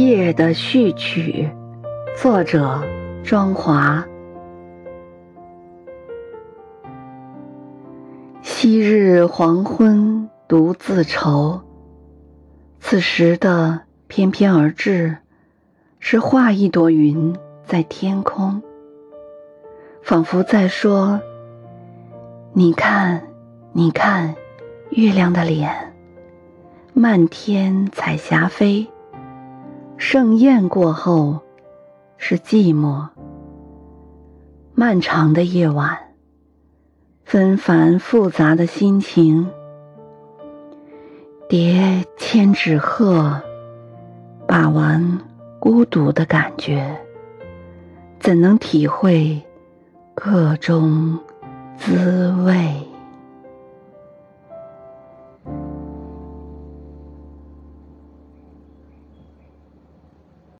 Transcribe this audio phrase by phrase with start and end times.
[0.00, 1.48] 夜的序曲，
[2.16, 2.82] 作者
[3.24, 4.04] 庄华。
[8.42, 11.60] 昔日黄昏独自愁，
[12.80, 15.16] 此时的翩翩而至，
[15.98, 18.62] 是画一朵云在天空，
[20.02, 21.20] 仿佛在说
[22.52, 23.22] ：“你看，
[23.72, 24.34] 你看，
[24.90, 25.94] 月亮的脸，
[26.92, 28.86] 漫天彩霞飞。”
[29.98, 31.40] 盛宴过后，
[32.18, 33.08] 是寂寞。
[34.74, 35.98] 漫长的夜晚，
[37.24, 39.48] 纷繁复杂的心情。
[41.48, 43.40] 叠千纸鹤，
[44.46, 45.18] 把玩
[45.58, 46.98] 孤独的感觉，
[48.20, 49.42] 怎能体会
[50.14, 51.18] 个中
[51.78, 52.86] 滋味？